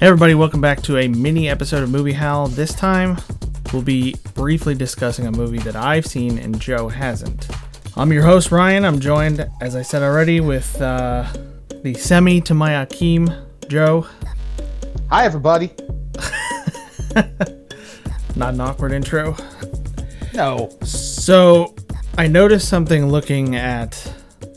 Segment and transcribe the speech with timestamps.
[0.00, 2.46] Hey everybody, welcome back to a mini episode of Movie Howl.
[2.46, 3.18] This time,
[3.72, 7.48] we'll be briefly discussing a movie that I've seen and Joe hasn't.
[7.96, 8.84] I'm your host Ryan.
[8.84, 11.26] I'm joined, as I said already, with uh,
[11.82, 14.06] the Semmi to my Akeem, Joe.
[15.10, 15.72] Hi, everybody.
[18.36, 19.34] Not an awkward intro.
[20.32, 20.70] No.
[20.84, 21.74] So,
[22.16, 23.94] I noticed something looking at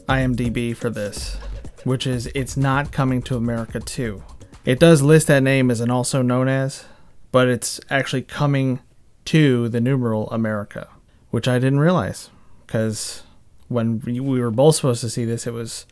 [0.07, 1.39] IMDb for this,
[1.83, 4.21] which is it's not coming to America 2.
[4.65, 6.85] It does list that name as an also known as,
[7.31, 8.79] but it's actually coming
[9.25, 10.87] to the numeral America,
[11.31, 12.29] which I didn't realize
[12.65, 13.23] because
[13.67, 15.85] when we were both supposed to see this, it was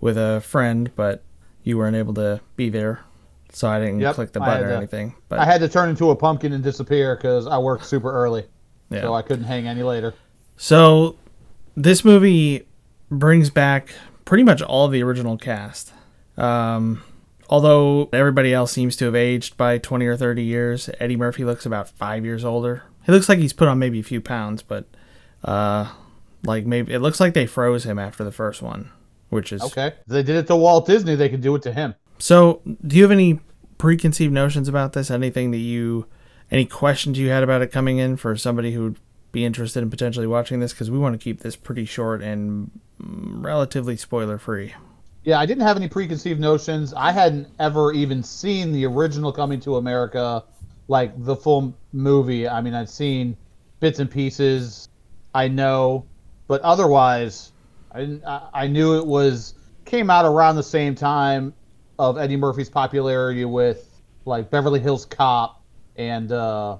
[0.00, 1.22] with a friend, but
[1.62, 3.00] you weren't able to be there,
[3.52, 5.14] so I didn't Yep, click the button or to- anything.
[5.28, 8.46] But I had to turn into a pumpkin and disappear because I worked super early,
[8.90, 9.02] yeah.
[9.02, 10.14] so I couldn't hang any later.
[10.56, 11.16] So,
[11.76, 12.66] this movie
[13.10, 13.88] brings back
[14.24, 15.92] pretty much all the original cast.
[16.36, 17.02] Um,
[17.48, 21.66] although everybody else seems to have aged by 20 or 30 years, Eddie Murphy looks
[21.66, 22.84] about five years older.
[23.04, 24.86] He looks like he's put on maybe a few pounds, but
[25.44, 25.90] uh,
[26.44, 28.90] like maybe it looks like they froze him after the first one,
[29.28, 29.92] which is Okay.
[30.06, 31.94] They did it to Walt Disney, they could do it to him.
[32.18, 33.40] So, do you have any
[33.78, 35.10] preconceived notions about this?
[35.10, 36.06] Anything that you,
[36.50, 38.96] any questions you had about it coming in for somebody who would
[39.32, 40.72] be interested in potentially watching this?
[40.72, 42.70] Because we want to keep this pretty short and
[43.02, 44.74] mm, relatively spoiler free.
[45.24, 46.92] Yeah, I didn't have any preconceived notions.
[46.94, 50.44] I hadn't ever even seen the original Coming to America,
[50.88, 52.46] like the full movie.
[52.46, 53.36] I mean, I'd seen
[53.80, 54.88] bits and pieces.
[55.34, 56.04] I know,
[56.46, 57.52] but otherwise,
[57.90, 58.24] I didn't.
[58.24, 59.54] I, I knew it was
[59.86, 61.54] came out around the same time
[61.98, 63.88] of Eddie Murphy's popularity with
[64.26, 65.62] like Beverly Hills Cop
[65.96, 66.76] and uh,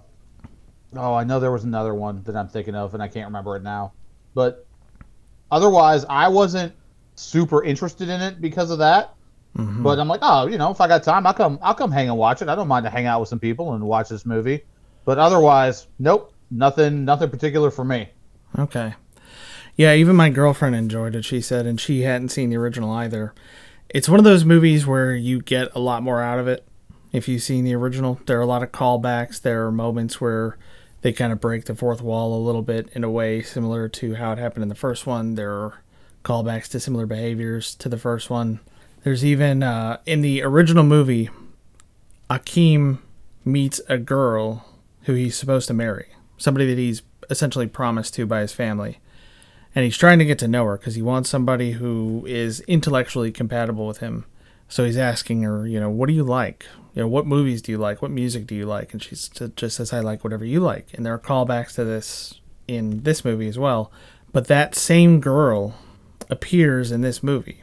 [0.96, 3.56] oh, I know there was another one that I'm thinking of, and I can't remember
[3.56, 3.92] it now.
[4.34, 4.66] But
[5.50, 6.74] otherwise, I wasn't
[7.14, 9.14] super interested in it because of that.
[9.56, 9.82] Mhm.
[9.82, 11.58] But I'm like, oh, you know, if I got time, I'll come.
[11.62, 12.48] I'll come hang and watch it.
[12.48, 14.64] I don't mind to hang out with some people and watch this movie.
[15.04, 18.08] But otherwise, nope, nothing, nothing particular for me.
[18.58, 18.94] Okay.
[19.76, 23.34] Yeah, even my girlfriend enjoyed it, she said, and she hadn't seen the original either.
[23.88, 26.66] It's one of those movies where you get a lot more out of it
[27.12, 28.20] if you've seen the original.
[28.26, 30.56] There are a lot of callbacks, there are moments where
[31.02, 34.14] they kind of break the fourth wall a little bit in a way similar to
[34.14, 35.34] how it happened in the first one.
[35.34, 35.82] There are
[36.24, 38.60] callbacks to similar behaviors to the first one.
[39.04, 41.30] There's even, uh, in the original movie,
[42.30, 42.98] Akeem
[43.44, 44.66] meets a girl
[45.02, 46.06] who he's supposed to marry,
[46.38, 48.98] somebody that he's essentially promised to by his family.
[49.74, 53.32] And he's trying to get to know her because he wants somebody who is intellectually
[53.32, 54.24] compatible with him.
[54.68, 56.64] So he's asking her, you know, what do you like?
[56.94, 58.00] You know, what movies do you like?
[58.00, 58.92] What music do you like?
[58.92, 59.16] And she
[59.56, 60.94] just says, I like whatever you like.
[60.94, 63.92] And there are callbacks to this in this movie as well.
[64.32, 65.74] But that same girl
[66.34, 67.62] appears in this movie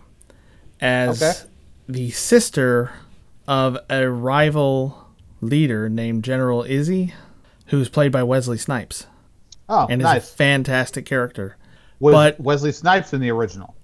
[0.80, 1.40] as Okay.
[1.88, 2.92] the sister
[3.48, 5.08] of a rival
[5.42, 7.12] leader named General Izzi,
[7.68, 9.08] who's played by Wesley Snipes
[9.70, 11.58] Oh, and is a fantastic character.
[12.00, 13.76] Was but- Wesley Snipes in the original?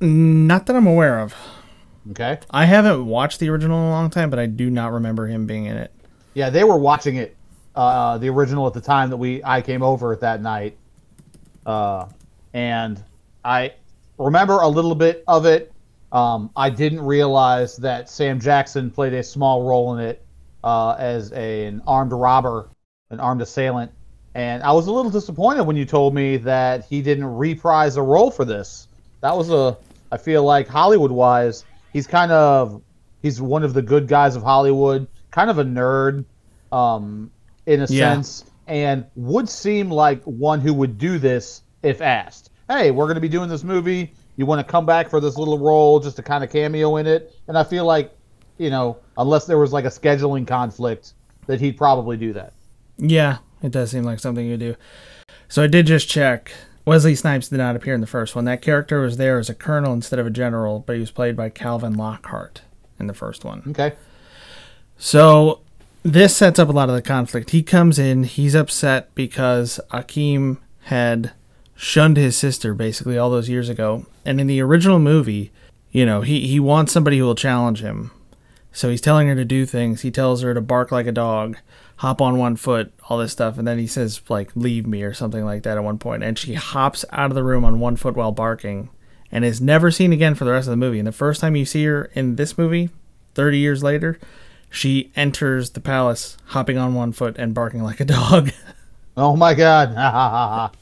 [0.00, 1.34] Not that I'm aware of.
[2.12, 2.38] Okay.
[2.50, 5.46] I haven't watched the original in a long time, but I do not remember him
[5.46, 5.92] being in it.
[6.32, 7.36] Yeah, they were watching it,
[7.74, 10.78] uh, the original at the time that we I came over that night,
[11.66, 12.06] uh,
[12.54, 13.02] and
[13.44, 13.74] I
[14.24, 15.72] remember a little bit of it.
[16.12, 20.26] Um, I didn't realize that Sam Jackson played a small role in it
[20.64, 22.70] uh, as a, an armed robber,
[23.10, 23.92] an armed assailant,
[24.34, 28.02] and I was a little disappointed when you told me that he didn't reprise a
[28.02, 28.88] role for this.
[29.22, 29.78] That was a
[30.12, 32.82] I feel like Hollywood wise, he's kind of
[33.22, 36.26] he's one of the good guys of Hollywood, kind of a nerd,
[36.72, 37.30] um,
[37.66, 38.22] in a Yeah.
[38.22, 42.50] sense, and would seem like one who would do this if asked.
[42.70, 44.12] Hey, we're going to be doing this movie.
[44.36, 47.06] You want to come back for this little role, just to kind of cameo in
[47.08, 47.34] it?
[47.48, 48.16] And I feel like,
[48.58, 51.14] you know, unless there was like a scheduling conflict,
[51.48, 52.52] that he'd probably do that.
[52.96, 54.76] Yeah, it does seem like something you'd do.
[55.48, 56.52] So I did just check.
[56.84, 58.44] Wesley Snipes did not appear in the first one.
[58.44, 61.34] That character was there as a colonel instead of a general, but he was played
[61.34, 62.62] by Calvin Lockhart
[63.00, 63.64] in the first one.
[63.70, 63.96] Okay.
[64.96, 65.60] So
[66.04, 67.50] this sets up a lot of the conflict.
[67.50, 71.32] He comes in, he's upset because Akeem had
[71.80, 74.04] shunned his sister basically all those years ago.
[74.26, 75.50] And in the original movie,
[75.90, 78.10] you know, he, he wants somebody who will challenge him.
[78.70, 80.02] So he's telling her to do things.
[80.02, 81.56] He tells her to bark like a dog,
[81.96, 83.56] hop on one foot, all this stuff.
[83.56, 86.22] And then he says, like, leave me or something like that at one point.
[86.22, 88.90] And she hops out of the room on one foot while barking
[89.32, 90.98] and is never seen again for the rest of the movie.
[90.98, 92.90] And the first time you see her in this movie,
[93.34, 94.20] 30 years later,
[94.68, 98.50] she enters the palace hopping on one foot and barking like a dog.
[99.20, 99.94] Oh my God!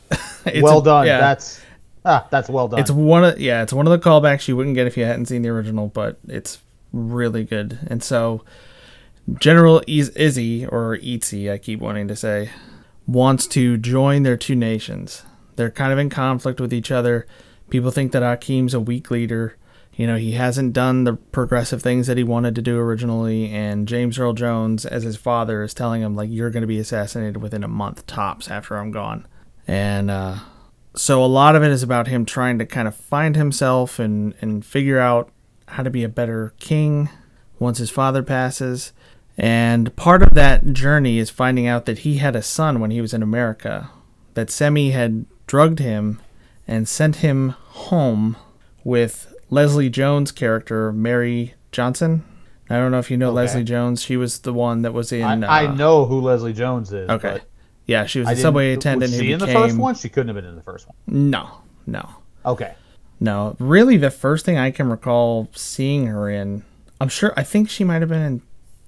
[0.62, 1.06] Well a- done.
[1.06, 1.18] yeah.
[1.18, 1.60] That's
[2.04, 2.80] ah, that's well done.
[2.80, 5.26] It's one of yeah, it's one of the callbacks you wouldn't get if you hadn't
[5.26, 6.62] seen the original, but it's
[6.92, 7.78] really good.
[7.88, 8.44] And so
[9.38, 12.50] General Iz- Izzi, or Itzy, I keep wanting to say,
[13.06, 15.22] wants to join their two nations.
[15.56, 17.26] They're kind of in conflict with each other.
[17.68, 19.56] People think that Akeem's a weak leader.
[19.98, 23.88] You know, he hasn't done the progressive things that he wanted to do originally, and
[23.88, 27.38] James Earl Jones, as his father, is telling him, like, you're going to be assassinated
[27.38, 29.26] within a month tops after I'm gone.
[29.66, 30.36] And uh,
[30.94, 34.34] so a lot of it is about him trying to kind of find himself and,
[34.40, 35.32] and figure out
[35.66, 37.08] how to be a better king
[37.58, 38.92] once his father passes.
[39.36, 43.00] And part of that journey is finding out that he had a son when he
[43.00, 43.90] was in America,
[44.34, 46.22] that Semmi had drugged him
[46.68, 48.36] and sent him home
[48.84, 52.24] with Leslie Jones' character, Mary Johnson.
[52.70, 53.34] I don't know if you know Okay.
[53.36, 54.02] Leslie Jones.
[54.02, 55.22] She was the one that was in.
[55.44, 57.08] I, I uh, know who Leslie Jones is.
[57.08, 57.32] Okay.
[57.32, 57.42] but
[57.86, 59.54] Yeah, she was I a subway attendant who Was she in became.
[59.54, 59.94] the first one?
[59.94, 60.94] She couldn't have been in the first one.
[61.30, 61.48] No,
[61.86, 62.06] no.
[62.44, 62.74] Okay.
[63.20, 66.62] No, really, the first thing I can recall seeing her in,
[67.00, 68.42] I'm sure, I think she might have been in,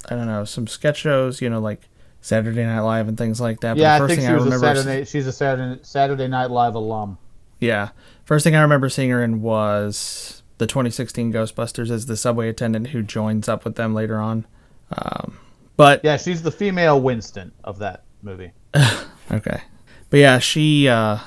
[0.09, 1.89] I don't know, some sketch shows, you know, like
[2.21, 3.75] Saturday Night Live and things like that.
[3.75, 5.05] But Yeah, the I first think thing she was a remember, Saturday.
[5.07, 7.19] She's a Saturday Saturday Night Live alum.
[7.61, 7.89] yeah,
[8.25, 12.89] first thing I remember seeing her in was the 2016 Ghostbusters as the subway attendant
[12.89, 14.47] who joins up with them later on.
[14.97, 15.39] Um,
[15.77, 18.53] but Yeah, she's the female Winston of that movie.
[19.33, 19.63] Okay.
[20.11, 21.19] But yeah, she uh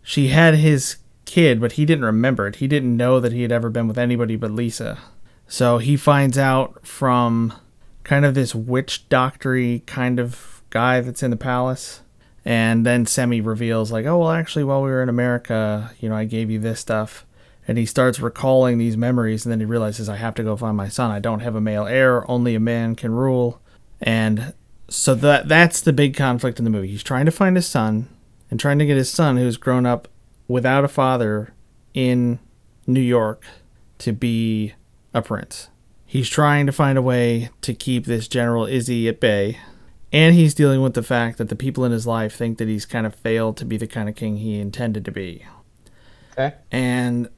[0.00, 2.56] she had his kid, but he didn't remember it.
[2.56, 4.98] He didn't know that he had ever been with anybody but Lisa.
[5.48, 7.52] So he finds out from
[8.04, 12.02] kind of this witch doctory kind of guy that's in the palace.
[12.44, 16.14] And then Semmi reveals like, "Oh, well actually while we were in America, you know,
[16.14, 17.26] I gave you this stuff."
[17.68, 20.76] And he starts recalling these memories and then he realizes I have to go find
[20.76, 21.10] my son.
[21.10, 23.60] I don't have a male heir, only a man can rule.
[24.00, 24.54] And
[24.88, 26.88] so that that's the big conflict in the movie.
[26.88, 28.08] He's trying to find his son
[28.50, 30.08] and trying to get his son who's grown up
[30.48, 31.52] without a father
[31.92, 32.38] in
[32.86, 33.44] New York
[33.98, 34.72] to be
[35.12, 35.68] a prince.
[36.06, 39.58] He's trying to find a way to keep this General Izzi at bay.
[40.10, 42.86] And he's dealing with the fact that the people in his life think that he's
[42.86, 45.44] kind of failed to be the kind of king he intended to be.
[46.32, 46.54] Okay.
[46.72, 47.28] And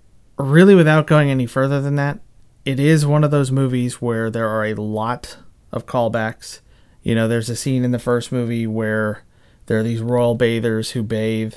[0.43, 2.21] really, without going any further than that,
[2.65, 5.39] it is one of those movies where there are a lot
[5.73, 6.61] of callbacks.
[7.03, 9.25] You know, there's a scene in the first movie where
[9.67, 11.55] there are these royal bathers who bathe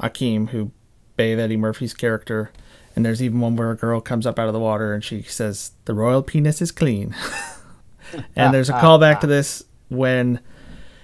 [0.00, 0.72] Akeem, who
[1.16, 2.50] bathe Eddie Murphy's character.
[2.94, 5.22] And there's even one where a girl comes up out of the water and she
[5.22, 7.14] says, The royal penis is clean.
[8.36, 10.40] and there's a callback to this when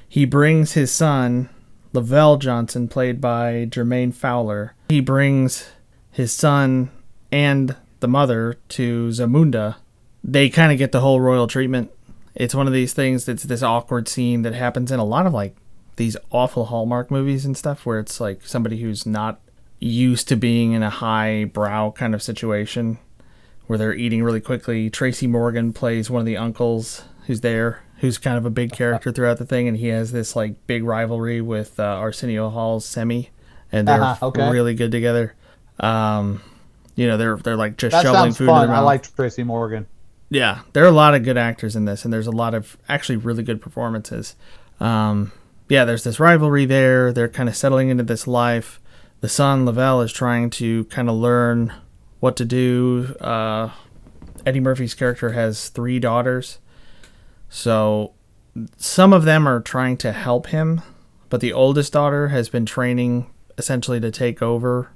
[0.08, 1.48] he brings his son,
[1.92, 4.74] Lavelle Johnson, played by Jermaine Fowler.
[4.90, 5.70] He brings
[6.10, 6.90] his son
[7.32, 9.76] and the mother to Zamunda.
[10.24, 11.90] They kind of get the whole royal treatment.
[12.34, 15.32] It's one of these things that's this awkward scene that happens in a lot of
[15.32, 15.56] like
[15.96, 19.40] these awful Hallmark movies and stuff where it's like somebody who's not
[19.80, 22.98] used to being in a high brow kind of situation
[23.66, 24.88] where they're eating really quickly.
[24.90, 29.10] Tracy Morgan plays one of the uncles who's there, who's kind of a big character
[29.12, 33.28] throughout the thing, and he has this like big rivalry with uh, Arsenio Hall's Semmi,
[33.72, 34.50] and they're Uh-huh, okay.
[34.50, 35.34] really good together.
[35.80, 36.40] Um,
[36.98, 38.70] you know, they're they're like just That shoveling food in fun.
[38.70, 39.86] I like Tracy Morgan.
[40.30, 42.76] Yeah, there are a lot of good actors in this, and there's a lot of
[42.88, 44.34] actually really good performances.
[44.80, 45.30] Um,
[45.68, 47.12] yeah, there's this rivalry there.
[47.12, 48.80] They're kind of settling into this life.
[49.20, 51.72] The son Lavelle is trying to kind of learn
[52.18, 53.14] what to do.
[53.20, 53.70] Uh,
[54.44, 56.58] Eddie Murphy's character has three daughters,
[57.48, 58.12] so
[58.76, 60.82] some of them are trying to help him,
[61.28, 64.90] but the oldest daughter has been training essentially to take over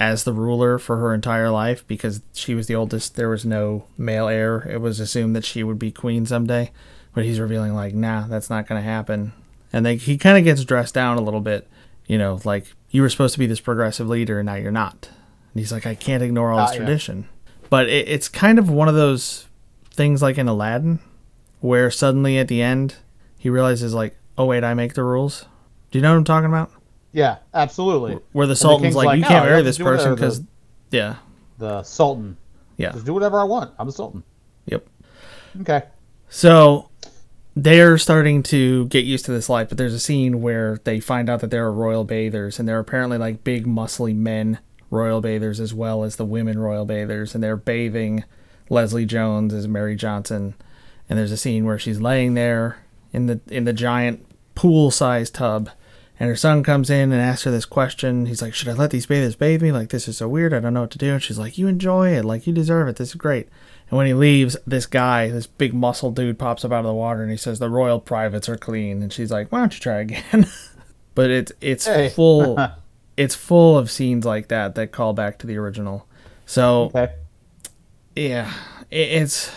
[0.00, 3.16] as the ruler for her entire life because she was the oldest.
[3.16, 4.60] There was no male heir.
[4.68, 6.70] It was assumed that she would be queen someday,
[7.14, 9.32] but he's revealing like, nah, that's not going to happen.
[9.72, 11.68] And they, he kind of gets dressed down a little bit,
[12.06, 15.10] you know, like you were supposed to be this progressive leader and now you're not.
[15.52, 16.78] And he's like, I can't ignore all this Ah, yeah.
[16.78, 17.28] tradition.
[17.68, 19.46] But it, it's kind of one of those
[19.90, 21.00] things like in Aladdin
[21.60, 22.94] where suddenly at the end
[23.36, 25.44] he realizes like, oh wait, I make the rules.
[25.90, 26.70] Do you know what I'm talking about?
[27.12, 28.18] Yeah, absolutely.
[28.32, 30.42] Where the the Sultan's king's like, like, you "No, can't you marry this person because,
[30.90, 31.16] yeah,
[31.58, 32.36] The Sultan.
[32.76, 33.72] yeah, Just do whatever I want.
[33.78, 34.22] I'm the Sultan.
[34.66, 34.86] yep.
[35.62, 35.82] Okay.
[36.28, 36.90] So
[37.56, 41.28] they're starting to get used to this life, but there's a scene where they find
[41.30, 44.58] out that there are royal bathers, and they're apparently like big, muscly men
[44.90, 48.24] royal bathers as well as the women royal bathers, and they're bathing
[48.70, 50.54] Leslie Jones as Mary Johnson.
[51.08, 52.78] And there's a scene where she's laying there
[53.14, 54.24] in the in the giant
[54.54, 55.70] pool-sized tub,
[56.20, 58.26] and her son comes in and asks her this question.
[58.26, 59.72] He's like, "Should I let these bathers bathe me?
[59.72, 60.52] Like this is so weird.
[60.54, 62.24] I don't know what to do." And she's like, "You enjoy it.
[62.24, 62.96] Like you deserve it.
[62.96, 63.48] This is great."
[63.90, 66.92] And when he leaves, this guy, this big muscle dude, pops up out of the
[66.92, 69.80] water and he says, "The royal privates are clean." And she's like, "Why don't you
[69.80, 70.46] try again?"
[71.14, 72.08] but it's it's Hey.
[72.10, 72.58] full,
[73.16, 76.06] it's full of scenes like that that call back to the original.
[76.46, 77.12] So Okay.
[78.16, 78.52] yeah,
[78.90, 79.50] it, it's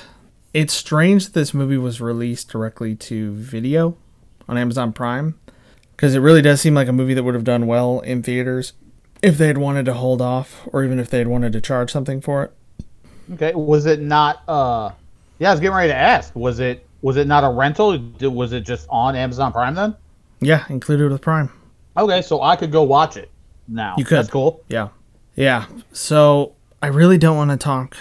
[0.53, 3.95] it's strange that this movie was released directly to video
[4.49, 5.39] on Amazon Prime
[6.01, 8.73] because it really does seem like a movie that would have done well in theaters
[9.21, 11.91] if they had wanted to hold off or even if they had wanted to charge
[11.91, 12.51] something for it.
[13.33, 14.41] Okay, was it not?
[14.47, 14.89] uh
[15.37, 16.35] Yeah, I was getting ready to ask.
[16.35, 17.99] Was it was it not a rental?
[18.19, 19.95] Was it just on Amazon Prime then?
[20.39, 21.51] Yeah, included with Prime.
[21.95, 23.29] Okay, so I could go watch it
[23.67, 23.93] now.
[23.95, 24.17] You could.
[24.17, 24.63] That's cool.
[24.69, 24.87] Yeah.
[25.35, 25.67] Yeah.
[25.93, 27.95] So I really don't want to talk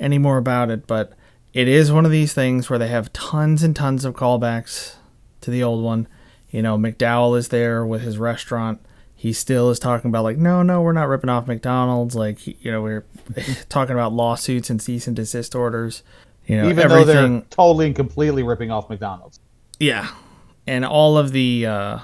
[0.00, 1.12] any more about it, but
[1.52, 4.94] it is one of these things where they have tons and tons of callbacks
[5.42, 6.08] to the old one.
[6.54, 8.78] You know, McDowell is there with his restaurant.
[9.16, 12.14] He still is talking about like, no, no, we're not ripping off McDonald's.
[12.14, 13.04] Like, you know, we're
[13.68, 16.04] talking about lawsuits and cease and desist orders.
[16.46, 19.40] You know, Even though they're totally and completely ripping off McDonald's.
[19.80, 20.10] Yeah,
[20.64, 21.98] and all of the uh,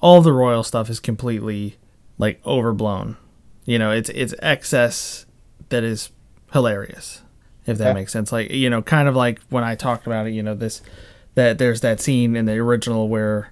[0.00, 1.76] all of the royal stuff is completely
[2.16, 3.18] like overblown.
[3.66, 5.26] You know, it's it's excess
[5.68, 6.08] that is
[6.54, 7.20] hilarious,
[7.66, 8.32] if that makes sense.
[8.32, 10.32] Like you know, kind of like when I talked about it.
[10.32, 10.80] You know, this
[11.34, 13.50] that there's that scene in the original where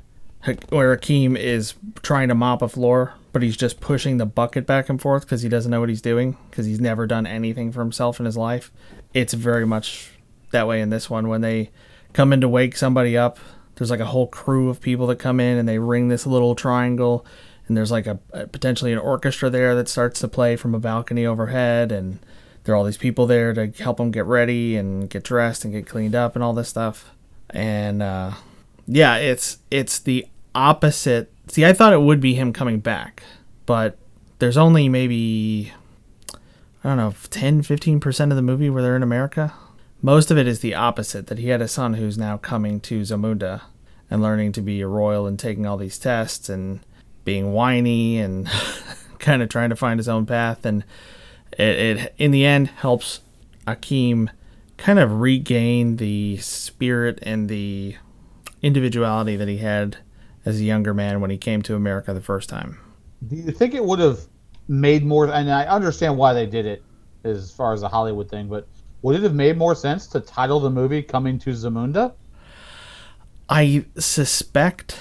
[0.69, 4.89] where Akeem is trying to mop a floor, but he's just pushing the bucket back
[4.89, 7.81] and forth because he doesn't know what he's doing because he's never done anything for
[7.81, 8.71] himself in his life.
[9.15, 10.13] It's very much
[10.51, 11.71] that way in this one when they
[12.13, 13.39] come in to wake somebody up.
[13.75, 16.55] There's like a whole crew of people that come in and they ring this little
[16.55, 17.25] triangle,
[17.67, 20.81] and there's like a, a potentially an orchestra there that starts to play from a
[20.81, 22.19] balcony overhead, and
[22.65, 25.73] there are all these people there to help them get ready and get dressed and
[25.73, 27.13] get cleaned up and all this stuff.
[27.51, 28.33] And uh,
[28.89, 31.31] yeah, it's it's the opposite.
[31.49, 33.23] See, I thought it would be him coming back,
[33.67, 33.99] but
[34.39, 35.73] there's only maybe
[36.83, 39.53] I don't know 10 15% of the movie where they're in America.
[40.01, 43.03] Most of it is the opposite that he had a son who's now coming to
[43.03, 43.63] Zamunda
[44.11, 46.81] and learning to be a royal and taking all these tests and
[47.25, 48.49] being whiny and
[49.19, 50.83] kind of trying to find his own path and
[51.53, 53.21] it, it in the end helps
[53.67, 54.31] Akeem
[54.79, 57.97] kind of regain the spirit and the
[58.63, 59.99] individuality that he had
[60.45, 62.79] as a younger man when he came to America the first time.
[63.27, 64.21] Do you think it would have
[64.69, 65.27] made more?
[65.31, 66.83] And I understand why they did it
[67.25, 68.67] as far as the Hollywood thing, but
[69.03, 72.15] would it have made more sense to title the movie "Coming to Zamunda"?
[73.49, 74.99] I suspect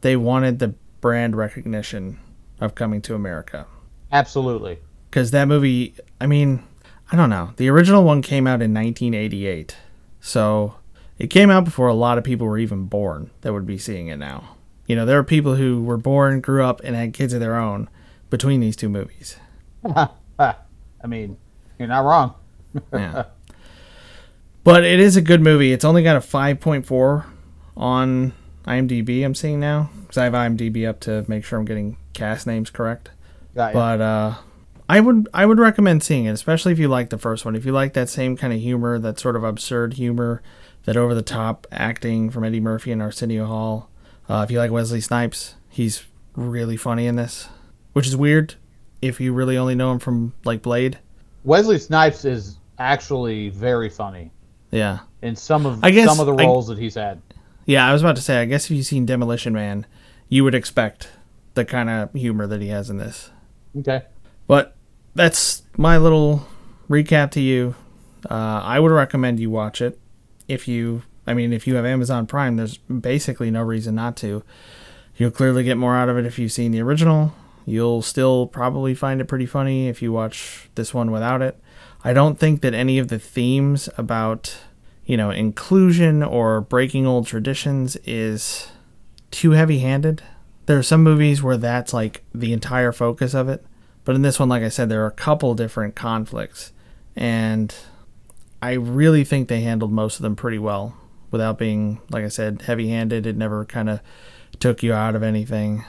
[0.00, 2.18] they wanted the brand recognition
[2.60, 3.66] of Coming to America.
[4.12, 4.78] Absolutely.
[5.10, 6.62] Because that movie, I mean,
[7.12, 7.50] I don't know.
[7.56, 9.76] The original one came out in 1988.
[10.20, 10.74] So
[11.18, 14.08] it came out before a lot of people were even born that would be seeing
[14.08, 14.56] it now.
[14.86, 17.56] You know, there are people who were born, grew up, and had kids of their
[17.56, 17.88] own
[18.30, 19.36] between these two movies.
[19.88, 20.56] I
[21.06, 21.36] mean,
[21.78, 22.34] you're not wrong.
[22.92, 23.24] yeah.
[24.62, 25.72] But it is a good movie.
[25.72, 27.24] It's only got a 5.4
[27.76, 28.32] on
[28.66, 29.90] IMDb, I'm seeing now.
[30.00, 33.10] Because I have IMDb up to make sure I'm getting cast names correct.
[33.72, 34.34] But uh,
[34.88, 37.54] I would I would recommend seeing it, especially if you like the first one.
[37.54, 40.42] If you like that same kind of humor, that sort of absurd humor,
[40.84, 43.90] that over the top acting from Eddie Murphy and Arsenio Hall.
[44.28, 47.48] Uh, if you like Wesley Snipes, he's really funny in this,
[47.92, 48.54] which is weird
[49.02, 50.98] if you really only know him from like Blade.
[51.42, 54.30] Wesley Snipes is actually very funny.
[54.70, 55.00] Yeah.
[55.22, 57.20] In some of guess, some of the roles I, that he's had.
[57.66, 58.40] Yeah, I was about to say.
[58.40, 59.86] I guess if you've seen Demolition Man,
[60.28, 61.08] you would expect
[61.54, 63.30] the kind of humor that he has in this.
[63.78, 64.02] Okay.
[64.46, 64.76] But
[65.14, 66.46] that's my little
[66.90, 67.74] recap to you.
[68.28, 69.98] Uh, I would recommend you watch it
[70.48, 71.02] if you.
[71.26, 74.42] I mean, if you have Amazon Prime, there's basically no reason not to.
[75.16, 77.34] You'll clearly get more out of it if you've seen the original.
[77.64, 81.58] You'll still probably find it pretty funny if you watch this one without it.
[82.04, 84.58] I don't think that any of the themes about,
[85.06, 88.70] you know, inclusion or breaking old traditions is
[89.30, 90.22] too heavy handed.
[90.66, 93.64] There are some movies where that's like the entire focus of it.
[94.04, 96.72] But in this one, like I said, there are a couple different conflicts.
[97.16, 97.74] And
[98.64, 100.96] I really think they handled most of them pretty well
[101.30, 103.26] without being, like I said, heavy handed.
[103.26, 104.00] It never kind of
[104.58, 105.84] took you out of anything.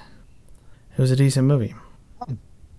[0.92, 1.74] It was a decent movie.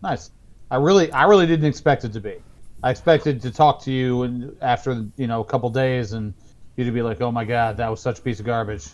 [0.02, 0.32] Nice.
[0.70, 2.34] I really, I really didn't expect it to be.
[2.82, 6.34] I expected to talk to you and after you know a couple days and
[6.76, 8.88] you to be like, "Oh my god, that was such a piece of garbage."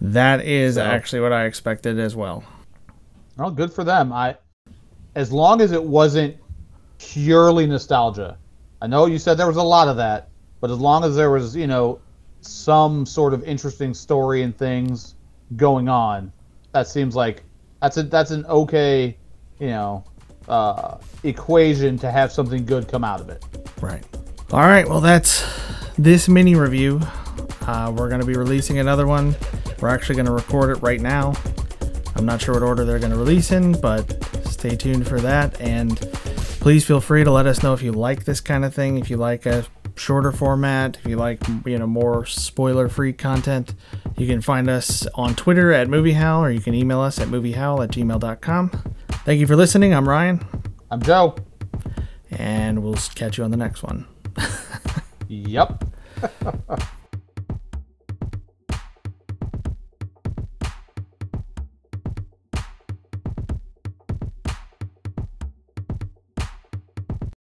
[0.00, 2.44] That is so, actually what I expected as well.
[3.36, 4.12] Well, good for them.
[4.12, 4.36] I,
[5.16, 6.36] as long as it wasn't
[6.98, 8.38] purely nostalgia.
[8.82, 10.28] I know you said there was a lot of that,
[10.60, 12.00] but as long as there was, you know,
[12.40, 15.14] some sort of interesting story and things
[15.54, 16.32] going on,
[16.72, 17.44] that seems like
[17.80, 19.16] that's a that's an okay,
[19.60, 20.02] you know,
[20.48, 23.44] uh, equation to have something good come out of it.
[23.80, 24.04] Right.
[24.50, 24.88] All right.
[24.88, 25.48] Well, that's
[25.96, 27.00] this mini review.
[27.60, 29.36] Uh, we're going to be releasing another one.
[29.80, 31.34] We're actually going to record it right now.
[32.16, 34.12] I'm not sure what order they're going to release in, but
[34.44, 35.60] stay tuned for that.
[35.60, 35.98] And
[36.62, 39.10] please feel free to let us know if you like this kind of thing, if
[39.10, 39.66] you like a
[39.96, 43.74] shorter format, if you like you know more spoiler-free content,
[44.16, 47.82] you can find us on Twitter at MovieHowl or you can email us at moviehowl
[47.82, 48.70] at gmail.com.
[49.24, 49.92] Thank you for listening.
[49.92, 50.40] I'm Ryan,
[50.88, 51.34] I'm Joe.
[52.30, 54.06] and we'll catch you on the next one.
[55.28, 55.84] Yep.